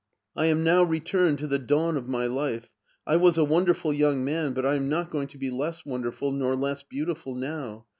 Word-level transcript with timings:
I 0.35 0.47
am 0.47 0.63
now 0.63 0.81
returned 0.81 1.37
to 1.37 1.47
tHe 1.47 1.67
dawn 1.67 1.95
of 1.95 2.07
my 2.07 2.25
life. 2.25 2.71
I 3.05 3.17
was 3.17 3.37
a 3.37 3.43
wonderful 3.43 3.93
young 3.93 4.25
man, 4.25 4.53
but 4.53 4.65
I 4.65 4.73
am 4.73 4.89
not 4.89 5.11
going 5.11 5.27
to 5.27 5.37
be 5.37 5.51
less 5.51 5.85
wonderful 5.85 6.31
nor 6.31 6.55
less 6.55 6.81
beautiful 6.81 7.35
now. 7.35 7.85